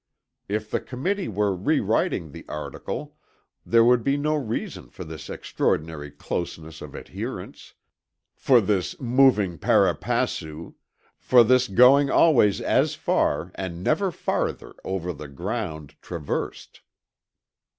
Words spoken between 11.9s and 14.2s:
always as far and never